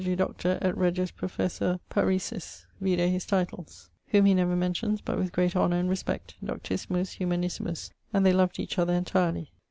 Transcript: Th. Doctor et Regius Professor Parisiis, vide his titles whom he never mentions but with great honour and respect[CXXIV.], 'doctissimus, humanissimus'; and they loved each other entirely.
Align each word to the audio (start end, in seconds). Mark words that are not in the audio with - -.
Th. 0.03 0.17
Doctor 0.17 0.57
et 0.63 0.75
Regius 0.75 1.11
Professor 1.11 1.79
Parisiis, 1.91 2.65
vide 2.79 3.07
his 3.11 3.23
titles 3.23 3.91
whom 4.07 4.25
he 4.25 4.33
never 4.33 4.55
mentions 4.55 4.99
but 4.99 5.15
with 5.15 5.31
great 5.31 5.55
honour 5.55 5.77
and 5.77 5.91
respect[CXXIV.], 5.91 6.43
'doctissimus, 6.47 7.11
humanissimus'; 7.19 7.91
and 8.11 8.25
they 8.25 8.33
loved 8.33 8.57
each 8.57 8.79
other 8.79 8.93
entirely. 8.93 9.51